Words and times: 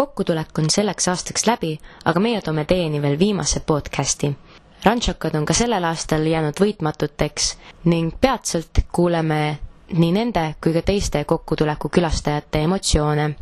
kokkutulek 0.00 0.58
on 0.58 0.70
selleks 0.72 1.08
aastaks 1.12 1.44
läbi, 1.46 1.74
aga 2.08 2.20
meie 2.24 2.40
toome 2.40 2.64
teieni 2.64 3.02
veel 3.02 3.18
viimase 3.18 3.60
podcasti. 3.60 4.30
rantšokad 4.84 5.34
on 5.36 5.44
ka 5.44 5.52
sellel 5.52 5.84
aastal 5.84 6.24
jäänud 6.26 6.56
võitmatuteks 6.60 7.48
ning 7.84 8.14
peatselt 8.20 8.80
kuuleme 8.92 9.58
nii 9.92 10.12
nende 10.16 10.44
kui 10.64 10.72
ka 10.72 10.82
teiste 10.82 11.24
kokkutuleku 11.24 11.88
külastajate 11.88 12.62
emotsioone. 12.64 13.36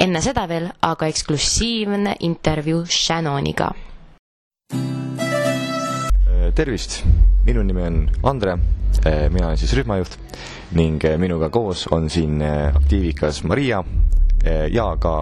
enne 0.00 0.20
seda 0.20 0.44
veel 0.48 0.68
aga 0.82 1.06
eksklusiivne 1.06 2.16
intervjuu 2.20 2.84
Shannoniga. 2.86 3.70
tervist, 6.54 7.04
minu 7.44 7.62
nimi 7.62 7.82
on 7.82 8.10
Andre, 8.22 8.58
mina 9.30 9.46
olen 9.46 9.56
siis 9.56 9.72
rühmajuht 9.72 10.18
ning 10.72 11.02
minuga 11.16 11.48
koos 11.48 11.86
on 11.86 12.10
siin 12.10 12.42
aktiivikas 12.74 13.44
Maria 13.44 13.84
ja 14.72 14.86
ka 15.00 15.14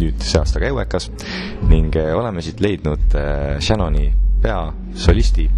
nüüd 0.00 0.22
see 0.22 0.40
aasta 0.40 0.60
ka 0.62 0.68
Euekas 0.70 1.08
ning 1.68 1.96
oleme 1.96 2.42
siit 2.44 2.60
leidnud 2.62 3.16
Shannoni 3.60 4.06
peasolisti 4.42 5.48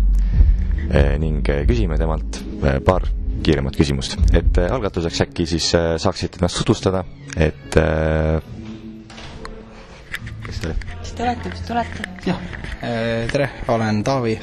ning 1.22 1.42
küsime 1.68 1.98
temalt 2.00 2.40
paar 2.86 3.06
kiiremat 3.42 3.76
küsimust. 3.76 4.16
et 4.34 4.58
algatuseks 4.64 5.20
äkki 5.26 5.46
siis 5.50 5.70
saaksite 5.72 6.40
ennast 6.40 6.58
tutvustada, 6.60 7.04
et 7.36 7.78
kes 10.46 10.60
te 10.60 10.68
olete? 10.68 10.86
kes 11.02 11.12
te 11.16 11.22
olete, 11.26 11.50
kes 11.54 11.62
te 11.66 11.74
olete? 11.76 12.08
jah, 12.26 12.42
tere, 13.32 13.48
olen 13.72 14.02
Taavi 14.06 14.34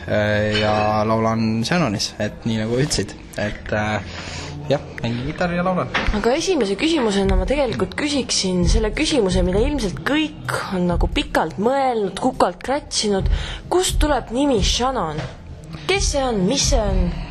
ja 0.61 0.73
laulan 1.07 1.63
Shannonis, 1.67 2.13
et 2.19 2.45
nii 2.49 2.61
nagu 2.63 2.79
ütlesid, 2.81 3.15
et 3.39 3.73
jah, 4.69 4.81
mängin 5.01 5.25
kitarri 5.31 5.57
ja 5.57 5.63
laulan. 5.65 5.89
aga 6.17 6.33
esimese 6.37 6.77
küsimusena 6.79 7.35
ma 7.39 7.47
tegelikult 7.49 7.95
küsiksin 7.99 8.65
selle 8.69 8.91
küsimuse, 8.95 9.43
mida 9.45 9.61
ilmselt 9.65 10.03
kõik 10.07 10.53
on 10.77 10.87
nagu 10.91 11.09
pikalt 11.13 11.57
mõelnud, 11.61 12.19
kukalt 12.21 12.61
kratsinud, 12.63 13.29
kust 13.69 13.99
tuleb 14.01 14.33
nimi 14.35 14.61
Shannon? 14.63 15.17
kes 15.89 16.13
see 16.13 16.23
on, 16.23 16.45
mis 16.49 16.69
see 16.69 16.79
on? 16.79 17.28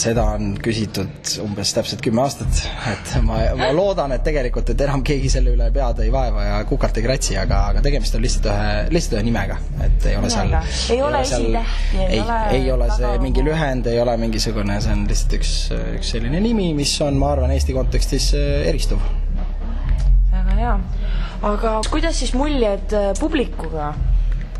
Seda 0.00 0.24
on 0.36 0.54
küsitud 0.62 1.32
umbes 1.44 1.72
täpselt 1.76 2.02
kümme 2.04 2.22
aastat, 2.22 2.62
et 2.90 3.12
ma, 3.26 3.40
ma 3.58 3.70
loodan, 3.74 4.12
et 4.14 4.24
tegelikult, 4.26 4.72
et 4.72 4.84
enam 4.86 5.02
keegi 5.06 5.30
selle 5.32 5.54
üle 5.56 5.70
pead 5.74 6.02
ei 6.04 6.12
vaeva 6.14 6.46
ja 6.46 6.60
kukalt 6.68 7.00
ei 7.00 7.06
kratsi, 7.06 7.36
aga, 7.40 7.62
aga 7.72 7.82
tegemist 7.84 8.16
on 8.16 8.24
lihtsalt 8.24 8.50
ühe, 8.52 8.74
lihtsalt 8.94 9.18
ühe 9.18 9.24
nimega, 9.26 9.58
et 9.86 10.08
ei 10.10 10.18
ole 10.20 10.30
seal 10.32 10.54
ei 10.94 11.02
ole 11.02 11.22
esitähti, 11.24 12.04
ei 12.06 12.20
ole 12.24 12.38
ei 12.60 12.70
ole 12.72 12.90
see 12.96 13.16
mingi 13.22 13.44
lühend, 13.44 13.88
ei 13.90 14.00
ole 14.02 14.16
mingisugune, 14.20 14.78
see 14.82 14.94
on 14.94 15.06
lihtsalt 15.10 15.36
üks, 15.40 15.54
üks 15.96 16.12
selline 16.14 16.42
nimi, 16.42 16.70
mis 16.76 16.94
on, 17.04 17.18
ma 17.20 17.34
arvan, 17.34 17.54
Eesti 17.54 17.76
kontekstis 17.76 18.30
äh, 18.38 18.68
eristuv. 18.70 19.02
väga 20.30 20.56
hea. 20.60 20.76
aga 21.50 21.74
kuidas 21.90 22.20
siis 22.22 22.34
muljed 22.38 22.96
äh, 22.96 23.12
publikuga? 23.20 23.92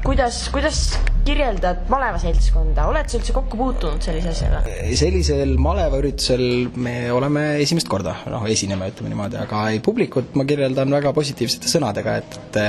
kuidas, 0.05 0.47
kuidas 0.53 0.85
kirjeldad 1.27 1.85
malevaseltskonda, 1.93 2.87
oled 2.91 3.11
sa 3.11 3.19
üldse 3.19 3.35
kokku 3.37 3.59
puutunud 3.61 4.05
sellise 4.05 4.33
asjaga? 4.33 4.61
sellisel 4.99 5.55
malevaüritusel 5.61 6.45
me 6.81 6.95
oleme 7.13 7.45
esimest 7.65 7.91
korda, 7.91 8.15
noh, 8.33 8.47
esineme, 8.51 8.91
ütleme 8.93 9.13
niimoodi, 9.13 9.39
aga 9.41 9.67
ei, 9.73 9.81
publikut 9.85 10.35
ma 10.39 10.47
kirjeldan 10.49 10.93
väga 10.97 11.13
positiivsete 11.17 11.71
sõnadega, 11.71 12.17
et, 12.23 12.61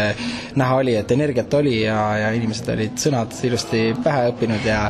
näha 0.60 0.80
oli, 0.82 0.96
et 1.00 1.16
energiat 1.16 1.54
oli 1.60 1.78
ja, 1.84 2.00
ja 2.20 2.34
inimesed 2.38 2.74
olid 2.76 3.00
sõnad 3.02 3.38
ilusti 3.48 3.86
pähe 4.04 4.28
õppinud 4.34 4.68
ja 4.68 4.82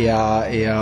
ja, 0.00 0.18
ja 0.50 0.78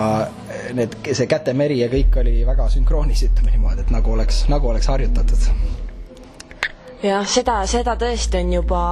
need, 0.76 0.96
see 1.10 1.28
kätemeri 1.30 1.82
ja 1.82 1.90
kõik 1.92 2.18
oli 2.22 2.40
väga 2.48 2.68
sünkroonis, 2.72 3.26
ütleme 3.28 3.54
niimoodi, 3.56 3.84
et 3.84 3.94
nagu 3.94 4.16
oleks, 4.16 4.44
nagu 4.52 4.72
oleks 4.72 4.88
harjutatud 4.92 5.48
jah, 7.02 7.26
seda, 7.28 7.62
seda 7.70 7.96
tõesti 8.00 8.42
on 8.42 8.58
juba 8.60 8.82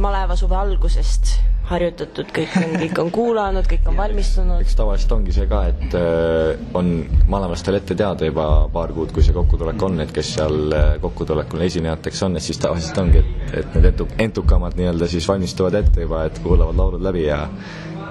malevasuve 0.00 0.56
algusest 0.58 1.36
harjutatud, 1.68 2.32
kõik 2.34 2.56
on, 2.58 2.74
kõik 2.82 2.98
on 3.02 3.10
kuulanud, 3.14 3.68
kõik 3.70 3.86
on 3.92 3.96
valmistunud. 4.00 4.64
eks 4.64 4.76
tavaliselt 4.78 5.14
ongi 5.16 5.34
see 5.36 5.46
ka, 5.50 5.62
et 5.70 5.96
äh, 5.98 6.64
on 6.78 6.92
malelastel 7.30 7.78
ette 7.78 7.96
teada 7.98 8.28
juba 8.28 8.48
paar 8.72 8.92
kuud, 8.96 9.14
kui 9.14 9.24
see 9.24 9.36
kokkutulek 9.36 9.86
on, 9.86 10.00
et 10.04 10.12
kes 10.14 10.34
seal 10.38 10.76
äh, 10.76 10.90
kokkutulekul 11.04 11.64
esinejateks 11.68 12.26
on, 12.28 12.36
et 12.36 12.44
siis 12.44 12.60
tavaliselt 12.62 12.98
ongi, 13.04 13.22
et, 13.22 13.56
et 13.62 13.78
need 13.78 13.92
entu-, 13.92 14.10
entukamad 14.26 14.76
nii-öelda 14.80 15.08
siis 15.12 15.28
valmistuvad 15.30 15.80
ette 15.82 16.06
juba, 16.06 16.26
et 16.28 16.42
kuulavad 16.44 16.78
laulud 16.82 17.10
läbi 17.10 17.26
ja 17.28 17.46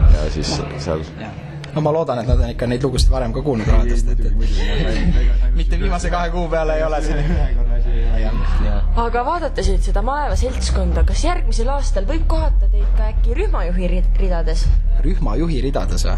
ja 0.02 0.28
siis 0.34 0.58
seal 0.82 1.04
no 1.76 1.82
ma 1.82 1.94
loodan, 1.96 2.20
et 2.22 2.28
nad 2.28 2.40
on 2.40 2.54
ikka 2.54 2.68
neid 2.68 2.84
lugusid 2.84 3.12
varem 3.14 3.34
ka 3.34 3.44
kuulnud 3.46 3.68
raadios, 3.68 4.04
et, 4.12 4.20
et 4.20 4.34
mitte 5.60 5.80
viimase 5.80 6.12
kahe 6.14 6.32
kuu 6.34 6.48
peale 6.52 6.78
ei 6.80 6.84
ole 6.88 7.02
selline 7.06 7.50
aga 9.06 9.24
vaadates 9.26 9.70
nüüd 9.72 9.84
seda 9.86 10.04
maleva 10.06 10.36
seltskonda, 10.40 11.06
kas 11.08 11.24
järgmisel 11.26 11.70
aastal 11.74 12.08
võib 12.10 12.28
kohata 12.32 12.70
teid 12.72 12.90
ka 12.98 13.12
äkki 13.14 13.38
rühmajuhi 13.38 13.92
ridades? 14.20 14.66
Rühmajuhi 15.06 15.62
ridades 15.68 16.06
või? 16.08 16.18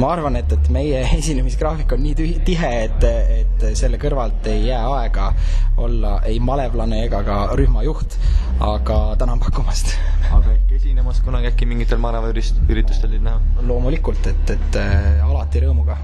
ma 0.00 0.12
arvan, 0.14 0.38
et, 0.40 0.52
et 0.52 0.70
meie 0.72 1.02
esinemisgraafik 1.18 1.96
on 1.96 2.04
nii 2.04 2.16
tühi, 2.18 2.36
tihe, 2.46 2.72
et, 2.86 3.08
et 3.40 3.66
selle 3.78 4.00
kõrvalt 4.02 4.46
ei 4.50 4.66
jää 4.68 4.82
aega 5.00 5.32
olla 5.80 6.18
ei 6.28 6.40
malevlane 6.42 7.04
ega 7.06 7.22
ka 7.26 7.40
rühmajuht, 7.58 8.18
aga 8.64 9.00
tänan 9.20 9.40
pakkumast. 9.42 9.94
aga 10.36 10.54
ehk 10.56 10.76
esinemas 10.80 11.22
kunagi 11.24 11.50
äkki 11.52 11.68
mingitel 11.68 12.00
malevaüritustel 12.02 13.10
teid 13.10 13.24
näha? 13.24 13.40
loomulikult, 13.66 14.30
et, 14.30 14.54
et 14.56 14.80
äh, 14.80 15.26
alati 15.26 15.66
rõõmuga 15.66 15.98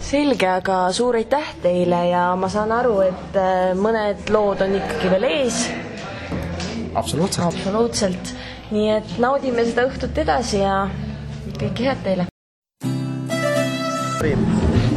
selge, 0.00 0.46
aga 0.48 0.76
suur 0.96 1.18
aitäh 1.18 1.54
teile 1.62 2.00
ja 2.10 2.30
ma 2.38 2.48
saan 2.52 2.72
aru, 2.74 3.00
et 3.04 3.38
äh, 3.38 3.72
mõned 3.78 4.30
lood 4.32 4.62
on 4.64 4.76
ikkagi 4.78 5.12
veel 5.12 5.26
ees. 5.28 5.60
absoluutselt. 6.94 7.46
absoluutselt. 7.46 8.32
Nii 8.70 8.90
et 8.94 9.14
naudime 9.18 9.64
seda 9.66 9.84
õhtut 9.88 10.18
edasi 10.22 10.60
ja 10.62 10.84
kõike 11.58 11.86
head 11.88 12.04
teile. 12.04 12.26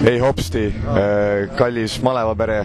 ei 0.03 0.19
hopsti, 0.19 0.67
kallis 1.57 1.95
malevapere, 2.03 2.59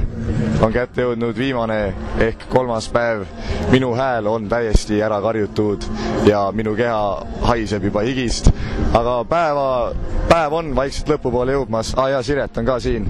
on 0.60 0.72
kätte 0.74 1.06
jõudnud 1.06 1.38
viimane 1.38 1.78
ehk 2.26 2.44
kolmas 2.52 2.88
päev. 2.92 3.24
minu 3.70 3.94
hääl 3.94 4.26
on 4.26 4.48
täiesti 4.48 5.00
ära 5.02 5.20
karjutud 5.20 5.84
ja 6.26 6.50
minu 6.52 6.74
keha 6.76 7.24
haiseb 7.42 7.84
juba 7.84 8.00
higist, 8.00 8.50
aga 8.92 9.24
päeva, 9.24 9.94
päev 10.28 10.52
on 10.52 10.74
vaikselt 10.76 11.08
lõpupoole 11.08 11.56
jõudmas. 11.56 11.94
aa 11.96 12.04
ah, 12.04 12.10
jaa, 12.10 12.22
Siret 12.22 12.58
on 12.58 12.64
ka 12.64 12.80
siin. 12.80 13.08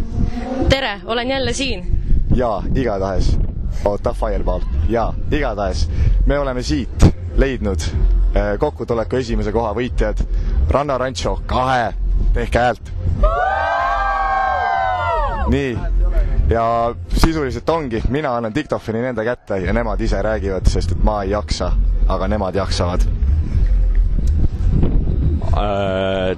tere, 0.69 1.01
olen 1.05 1.29
jälle 1.29 1.53
siin. 1.53 1.87
jaa, 2.35 2.63
igatahes. 2.75 3.37
oota, 3.85 4.13
Fireball. 4.13 4.63
jaa, 4.89 5.15
igatahes. 5.33 5.89
me 6.27 6.39
oleme 6.39 6.63
siit 6.63 7.18
leidnud 7.39 7.89
kokkutuleku 8.59 9.17
esimese 9.17 9.53
koha 9.53 9.73
võitjad. 9.75 10.21
Ranna 10.71 10.99
Rancho 10.99 11.39
kahe, 11.47 11.93
tehke 12.35 12.59
häält 12.59 12.93
nii, 15.49 15.79
ja 16.51 16.95
sisuliselt 17.09 17.69
ongi, 17.69 18.03
mina 18.09 18.37
annan 18.37 18.55
diktofoni 18.55 19.01
nende 19.03 19.25
kätte 19.25 19.59
ja 19.63 19.73
nemad 19.73 20.01
ise 20.01 20.21
räägivad, 20.23 20.69
sest 20.69 20.93
et 20.93 21.05
ma 21.05 21.23
ei 21.25 21.33
jaksa, 21.33 21.73
aga 22.09 22.29
nemad 22.29 22.55
jaksavad. 22.55 23.07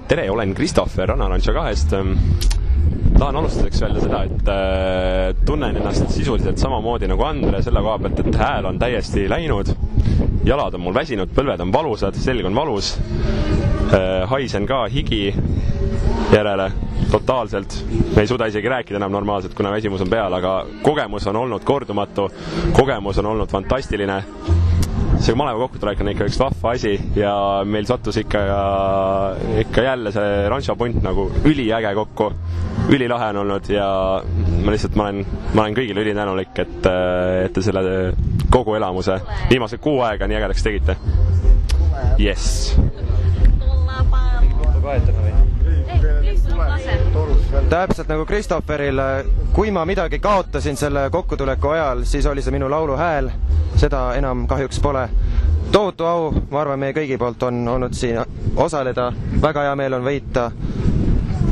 tere, 0.09 0.31
olen 0.31 0.55
Christopher 0.55 1.09
Rannarancho 1.09 1.53
kahest. 1.53 1.91
tahan 3.19 3.37
alustuseks 3.37 3.82
öelda 3.82 4.00
seda, 4.00 4.22
et 4.25 4.49
äh, 4.49 5.44
tunnen 5.47 5.77
ennast 5.77 6.11
sisuliselt 6.11 6.59
samamoodi 6.59 7.09
nagu 7.09 7.22
Andre 7.25 7.62
selle 7.62 7.82
koha 7.84 7.99
pealt, 7.99 8.21
et 8.21 8.37
hääl 8.37 8.65
on 8.65 8.78
täiesti 8.78 9.28
läinud. 9.28 9.75
Jalad 10.45 10.75
on 10.75 10.81
mul 10.81 10.95
väsinud, 10.95 11.33
põlved 11.37 11.61
on 11.61 11.73
valusad, 11.73 12.17
selg 12.17 12.47
on 12.47 12.55
valus. 12.55 12.95
haisen 14.31 14.67
ka 14.71 14.84
higi 14.87 15.34
järele 16.33 16.69
totaalselt. 17.11 17.84
me 18.17 18.21
ei 18.23 18.27
suuda 18.27 18.47
isegi 18.47 18.69
rääkida 18.69 18.97
enam 18.97 19.12
normaalselt, 19.12 19.55
kuna 19.55 19.71
väsimus 19.71 20.00
on 20.00 20.11
peal, 20.11 20.33
aga 20.33 20.67
kogemus 20.83 21.27
on 21.27 21.37
olnud 21.37 21.65
kordumatu. 21.65 22.31
kogemus 22.73 23.19
on 23.19 23.27
olnud 23.27 23.49
fantastiline. 23.50 24.23
see 25.20 25.35
maleva 25.35 25.59
kokkutulek 25.59 26.00
on 26.00 26.09
ikka 26.14 26.25
üks 26.31 26.38
vahva 26.41 26.70
asi 26.70 26.94
ja 27.17 27.35
meil 27.64 27.85
sattus 27.85 28.17
ikka, 28.17 28.38
ikka 29.61 29.82
jälle 29.82 30.12
see 30.12 30.49
Rancho 30.49 30.76
punt 30.76 31.03
nagu 31.03 31.31
üliäge 31.44 31.94
kokku. 31.94 32.32
Ülilahe 32.88 33.29
on 33.31 33.37
olnud 33.37 33.69
ja 33.69 33.87
ma 34.65 34.73
lihtsalt, 34.73 34.94
ma 34.94 35.09
olen, 35.09 35.27
ma 35.55 35.62
olen 35.62 35.77
kõigile 35.77 36.03
ülitänulik, 36.05 36.55
et, 36.59 36.88
et 37.44 37.53
te 37.55 37.62
selle 37.62 37.82
kogu 38.50 38.75
elamuse 38.75 39.21
viimase 39.50 39.79
kuu 39.79 40.00
aega 40.06 40.27
nii 40.27 40.41
ägedaks 40.41 40.62
tegite. 40.67 40.97
jess. 42.19 42.77
täpselt 47.71 48.09
nagu 48.09 48.25
Christopheril, 48.27 49.00
kui 49.53 49.71
ma 49.71 49.85
midagi 49.85 50.19
kaotasin 50.19 50.76
selle 50.76 51.11
kokkutuleku 51.11 51.69
ajal, 51.69 52.05
siis 52.05 52.26
oli 52.26 52.43
see 52.43 52.53
minu 52.53 52.71
laulu 52.71 52.97
hääl. 52.97 53.31
seda 53.76 54.15
enam 54.15 54.47
kahjuks 54.47 54.81
pole. 54.81 55.09
tohutu 55.73 56.05
au, 56.05 56.33
ma 56.50 56.61
arvan, 56.61 56.79
meie 56.79 56.93
kõigi 56.93 57.19
poolt 57.19 57.43
on 57.43 57.69
olnud 57.69 57.94
siin 57.94 58.19
osaleda, 58.56 59.12
väga 59.43 59.62
hea 59.62 59.76
meel 59.76 59.93
on 59.94 60.05
võita. 60.05 60.50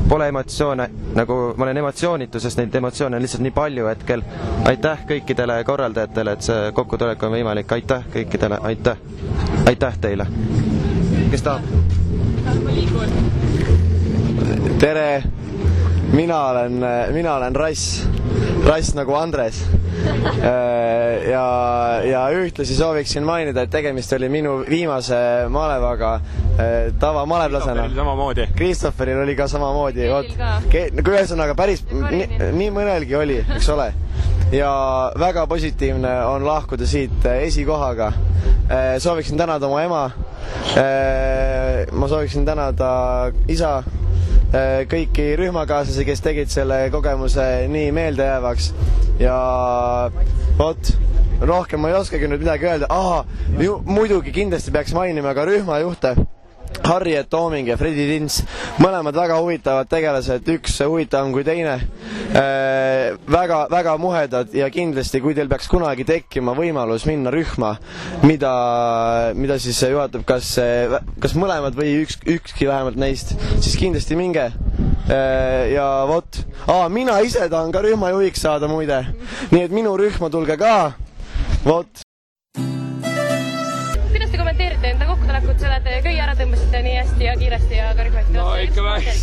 Pole 0.09 0.29
emotsioone, 0.29 0.91
nagu 1.15 1.35
ma 1.57 1.65
olen 1.65 1.77
emotsioonitu, 1.77 2.41
sest 2.41 2.59
neid 2.61 2.75
emotsioone 2.75 3.17
on 3.19 3.23
lihtsalt 3.23 3.43
nii 3.45 3.53
palju 3.55 3.87
hetkel. 3.91 4.23
aitäh 4.69 5.03
kõikidele 5.09 5.59
korraldajatele, 5.65 6.33
et 6.33 6.47
see 6.47 6.71
kokkutulek 6.77 7.23
on 7.23 7.35
võimalik, 7.35 7.73
aitäh 7.73 8.07
kõikidele, 8.15 8.61
aitäh, 8.71 8.97
aitäh 9.67 9.99
teile. 10.01 10.27
kes 11.31 11.43
tahab? 11.43 11.63
tere, 14.79 15.23
mina 16.13 16.41
olen, 16.51 16.81
mina 17.13 17.35
olen 17.37 17.57
Rass, 17.57 18.07
Rass 18.67 18.95
nagu 18.95 19.15
Andres. 19.15 19.65
Ja, 21.31 21.45
ja 22.05 22.23
ühtlasi 22.35 22.77
sooviksin 22.77 23.27
mainida, 23.27 23.65
et 23.65 23.73
tegemist 23.73 24.13
oli 24.17 24.29
minu 24.33 24.59
viimase 24.69 25.19
malevaga 25.53 26.19
tavamalevlasena. 27.01 27.89
samamoodi. 27.95 28.49
Christopheril 28.57 29.23
oli 29.23 29.37
ka 29.37 29.49
samamoodi, 29.49 30.09
vot. 30.11 30.33
nagu 30.95 31.15
ühesõnaga 31.15 31.57
päris 31.59 31.85
nii, 31.91 32.41
nii 32.57 32.71
mõnelgi 32.75 33.19
oli, 33.19 33.41
eks 33.57 33.69
ole. 33.75 33.93
ja 34.53 34.73
väga 35.19 35.47
positiivne 35.47 36.15
on 36.27 36.47
lahkuda 36.47 36.87
siit 36.87 37.27
esikohaga. 37.35 38.13
sooviksin 38.99 39.39
tänada 39.39 39.67
oma 39.67 39.83
ema. 39.83 40.11
ma 41.93 42.09
sooviksin 42.09 42.47
tänada 42.47 42.91
isa 43.49 43.83
kõiki 44.53 45.27
rühmakaaslasi, 45.37 46.06
kes 46.09 46.23
tegid 46.25 46.53
selle 46.53 46.81
kogemuse 46.95 47.45
nii 47.69 47.91
meeldejäävaks. 47.93 48.73
Ja 49.21 49.37
vot, 50.59 50.93
rohkem 51.43 51.83
ma 51.83 51.93
ei 51.93 51.99
oskagi 51.99 52.31
nüüd 52.31 52.45
midagi 52.45 52.71
öelda, 52.71 52.89
aa, 52.89 53.25
muidugi 53.85 54.33
kindlasti 54.33 54.73
peaks 54.75 54.95
mainima 54.97 55.35
ka 55.37 55.45
rühmajuhte 55.49 56.15
Harriet 56.88 57.29
Tooming 57.31 57.69
ja 57.69 57.76
Fredi 57.76 58.06
Tins, 58.08 58.40
mõlemad 58.81 59.17
väga 59.17 59.37
huvitavad 59.43 59.90
tegelased, 59.90 60.46
üks 60.55 60.79
huvitavam 60.87 61.35
kui 61.35 61.44
teine. 61.44 61.76
Äh,. 62.29 63.17
väga, 63.29 63.67
väga 63.73 63.96
muhedad 64.00 64.55
ja 64.56 64.69
kindlasti, 64.73 65.20
kui 65.25 65.37
teil 65.37 65.49
peaks 65.49 65.69
kunagi 65.69 66.05
tekkima 66.08 66.55
võimalus 66.56 67.06
minna 67.08 67.32
rühma, 67.32 67.75
mida, 68.25 68.52
mida 69.37 69.58
siis 69.61 69.81
juhatab 69.85 70.25
kas, 70.29 70.55
kas 71.20 71.37
mõlemad 71.38 71.76
või 71.79 72.02
üks, 72.02 72.19
ükski 72.25 72.69
vähemalt 72.69 72.99
neist, 73.00 73.37
siis 73.61 73.76
kindlasti 73.81 74.17
minge. 74.19 74.49
Äh,. 75.08 75.73
ja 75.75 75.87
vot, 76.08 76.43
mina 76.93 77.20
ise 77.25 77.49
tahan 77.49 77.73
ka 77.73 77.85
rühmajuhiks 77.85 78.44
saada 78.49 78.69
muide, 78.70 79.05
nii 79.52 79.64
et 79.69 79.73
minu 79.75 79.96
rühma 80.00 80.32
tulge 80.32 80.56
ka, 80.61 80.75
vot 81.64 82.08
kiiresti 87.49 87.79
ja 87.79 87.95
ka 87.97 88.05
rühmati 88.05 88.35
no 88.37 88.50
ikka 88.61 88.85
väga 88.85 89.15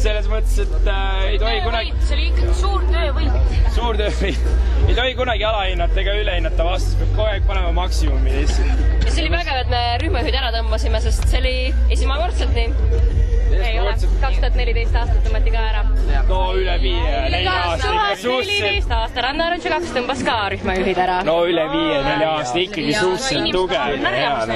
selles 0.00 0.26
mõttes, 0.32 0.56
et 0.64 0.88
äh, 0.88 1.24
ei 1.28 1.38
tohi 1.38 1.60
kunagi. 1.62 1.92
see 2.08 2.16
oli 2.16 2.26
ikkagi 2.30 2.54
suur 2.56 2.84
töövõit. 2.88 3.56
suur 3.76 3.98
töövõit. 4.00 4.46
ei 4.88 4.96
tohi 4.96 5.14
kunagi 5.18 5.44
alahinnata 5.44 6.00
ega 6.02 6.16
ülehinnata 6.22 6.66
vastust, 6.66 6.96
peab 6.98 7.12
kogu 7.18 7.28
aeg 7.28 7.48
panema 7.50 7.72
maksimumi 7.82 8.32
lihtsalt. 8.40 8.84
ja 9.04 9.12
see 9.12 9.26
oli 9.26 9.32
vägev, 9.36 9.62
et 9.62 9.72
me 9.74 9.82
rühmajuhid 10.02 10.38
ära 10.40 10.52
tõmbasime, 10.56 11.02
sest 11.04 11.28
see 11.30 11.42
oli 11.42 11.56
esmakordselt 11.98 12.56
nii 12.56 13.18
ei 13.60 13.80
ole, 13.82 13.92
kaks 14.22 14.38
tuhat 14.38 14.56
neliteist 14.56 14.94
aastat 14.96 15.24
tõmmati 15.26 15.52
ka 15.52 15.64
ära. 15.72 15.82
no 16.30 16.40
üle 16.56 16.76
viie, 16.80 17.16
nelja 17.34 17.56
aasta 17.66 17.90
ikka 17.92 18.06
suhteliselt. 18.22 18.48
neliteist 18.48 18.94
aasta, 18.96 19.26
Ranna 19.26 19.50
Arantša 19.50 19.74
kaks 19.74 19.92
tõmbas 19.98 20.24
ka 20.26 20.38
rühmajuhid 20.54 21.02
ära. 21.04 21.20
no 21.28 21.36
üle 21.50 21.66
viie, 21.74 22.00
nelja 22.08 22.32
aasta 22.38 22.64
ikkagi 22.64 22.96
suhteliselt 22.96 23.52
tugev. 23.58 24.00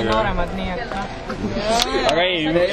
nooremad, 0.08 0.56
nii 0.56 0.72
et 0.78 1.23
aga 2.10 2.22
ei, 2.22 2.46
me 2.52 2.66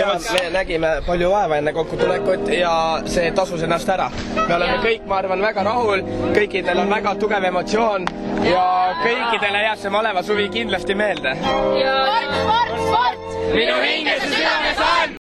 nägime 0.54 0.92
palju 1.06 1.30
vaeva 1.32 1.58
enne 1.62 1.74
kokkutulekut 1.76 2.50
ja 2.56 2.74
see 3.10 3.32
tasus 3.38 3.64
ennast 3.68 3.90
ära. 3.90 4.10
me 4.36 4.56
oleme 4.56 4.76
ja. 4.76 4.82
kõik, 4.86 5.08
ma 5.10 5.22
arvan, 5.22 5.42
väga 5.46 5.64
rahul, 5.68 6.04
kõikidel 6.36 6.84
on 6.84 6.92
väga 6.92 7.16
tugev 7.22 7.48
emotsioon 7.52 8.08
ja 8.48 8.66
kõikidele 9.04 9.66
jääb 9.68 9.82
see 9.82 9.94
maleva 9.94 10.24
suvi 10.24 10.50
kindlasti 10.54 10.96
meelde. 10.96 11.36
sport, 11.42 12.38
sport, 12.42 12.78
sport! 12.88 13.20
minu 13.56 13.76
hinges 13.84 14.24
ja 14.24 14.32
südames 14.36 14.86
on! 14.88 15.18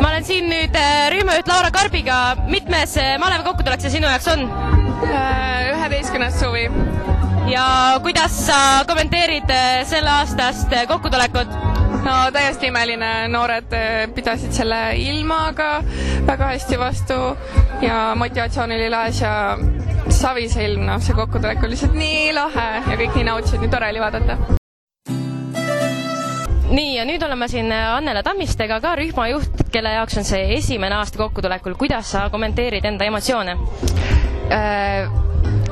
ma 0.00 0.08
olen 0.10 0.24
siin 0.28 0.50
nüüd 0.50 0.76
äh, 0.78 1.08
rühmajuht 1.16 1.48
Laura 1.50 1.70
Karbiga, 1.74 2.22
mitmes 2.48 2.96
maleva 3.22 3.42
kokkutulek 3.50 3.84
see 3.84 3.98
sinu 3.98 4.10
jaoks 4.10 4.28
on? 4.36 4.48
Äh, 5.02 5.72
üheteistkümnes 5.74 6.40
suvi. 6.40 6.68
Ja 7.46 7.98
kuidas 8.02 8.46
sa 8.46 8.84
kommenteerid 8.86 9.50
äh, 9.50 9.86
selleaastast 9.86 10.70
kokkutulekut? 10.88 11.48
no 12.02 12.14
täiesti 12.34 12.66
imeline, 12.66 13.28
noored 13.30 13.74
pidasid 14.14 14.54
selle 14.54 14.80
ilmaga 14.98 15.82
väga 16.26 16.48
hästi 16.54 16.78
vastu 16.78 17.18
ja 17.82 18.14
motivatsioon 18.18 18.74
oli 18.74 18.90
laes 18.90 19.20
ja 19.22 19.58
Savisilm, 20.08 20.82
noh, 20.86 20.98
see 21.00 21.14
kokkutulek 21.14 21.62
oli 21.62 21.76
lihtsalt 21.76 21.94
nii 21.96 22.32
lahe 22.34 22.66
ja 22.90 22.98
kõik 22.98 23.14
nii 23.16 23.28
nautisid, 23.30 23.62
nii 23.62 23.70
tore 23.70 23.92
oli 23.94 24.02
vaadata 24.02 24.38
nii, 26.72 26.96
ja 26.96 27.04
nüüd 27.06 27.22
oleme 27.22 27.48
siin 27.52 27.70
Annele 27.72 28.22
Tammistega, 28.26 28.80
ka 28.80 28.96
rühmajuht, 28.98 29.66
kelle 29.72 29.94
jaoks 29.98 30.18
on 30.22 30.26
see 30.26 30.56
esimene 30.56 30.98
aasta 30.98 31.20
kokkutulekul. 31.22 31.78
kuidas 31.78 32.10
sa 32.16 32.28
kommenteerid 32.34 32.84
enda 32.92 33.06
emotsioone 33.12 33.58
äh,? 33.58 34.11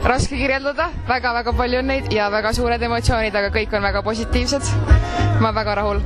Raske 0.04 0.36
kirjeldada 0.36 0.88
väga,, 0.88 1.08
väga-väga 1.08 1.56
palju 1.56 1.78
on 1.82 1.90
neid 1.92 2.12
ja 2.12 2.30
väga 2.32 2.52
suured 2.56 2.82
emotsioonid, 2.82 3.36
aga 3.36 3.52
kõik 3.54 3.76
on 3.76 3.82
väga 3.82 4.02
positiivsed. 4.02 4.74
ma 5.40 5.48
olen 5.48 5.54
väga 5.54 5.74
rahul 5.82 6.02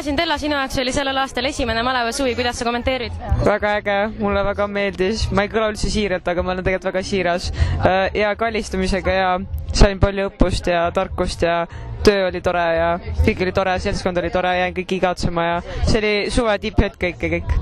tere, 0.00 0.02
Sindella, 0.06 0.36
sinu 0.40 0.54
jaoks 0.56 0.78
oli 0.80 0.92
sellel 0.96 1.18
aastal 1.20 1.44
esimene 1.48 1.82
malevasuvi, 1.84 2.32
kuidas 2.38 2.56
sa 2.60 2.64
kommenteerid? 2.64 3.16
väga 3.44 3.72
äge, 3.80 3.96
mulle 4.20 4.44
väga 4.46 4.66
meeldis, 4.70 5.26
ma 5.34 5.44
ei 5.44 5.50
kõla 5.52 5.70
üldse 5.72 5.90
siiralt, 5.92 6.28
aga 6.30 6.44
ma 6.44 6.54
olen 6.54 6.64
tegelikult 6.64 6.88
väga 6.88 7.02
siiras. 7.04 7.50
Äh, 7.84 8.06
ja 8.16 8.30
kallistumisega 8.38 9.16
ja 9.16 9.30
sain 9.76 10.00
palju 10.00 10.30
õppust 10.30 10.70
ja 10.72 10.86
tarkust 10.94 11.44
ja 11.44 11.66
töö 12.06 12.28
oli 12.30 12.40
tore 12.40 12.64
ja 12.78 12.88
kõik 13.26 13.44
oli 13.44 13.52
tore, 13.56 13.76
seltskond 13.82 14.22
oli 14.22 14.30
tore, 14.32 14.54
jäin 14.62 14.76
kõik 14.78 14.96
igatsema 15.00 15.46
ja 15.48 15.60
see 15.82 16.00
oli 16.00 16.14
suve 16.32 16.56
tipphetk 16.64 17.00
kõik 17.04 17.26
ja 17.26 17.32
kõik. 17.36 17.54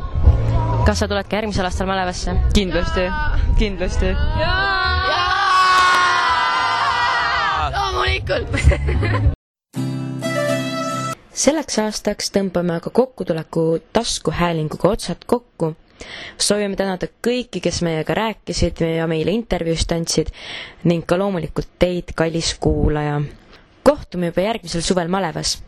Kas 0.88 1.02
sa 1.02 1.06
tuled 1.08 1.26
ka 1.28 1.36
järgmisel 1.36 1.66
aastal 1.68 1.84
malevasse? 1.84 2.32
kindlasti, 2.56 3.02
kindlasti. 3.60 4.14
loomulikult 7.74 8.48
selleks 11.44 11.76
aastaks 11.82 12.32
tõmbame 12.32 12.78
aga 12.80 12.88
kokkutuleku 13.00 13.66
taskuhäälinguga 13.92 14.94
otsad 14.96 15.28
kokku. 15.28 15.74
soovime 16.40 16.76
tänada 16.80 17.10
kõiki, 17.20 17.60
kes 17.60 17.82
meiega 17.84 18.16
rääkisid 18.16 18.80
ja 18.96 19.04
meile 19.12 19.36
intervjuust 19.36 19.92
andsid 19.92 20.32
ning 20.88 21.04
ka 21.04 21.20
loomulikult 21.20 21.68
teid, 21.78 22.16
kallis 22.16 22.54
kuulaja. 22.56 23.20
kohtume 23.84 24.32
juba 24.32 24.40
järgmisel 24.48 24.80
suvel 24.80 25.12
malevas. 25.12 25.58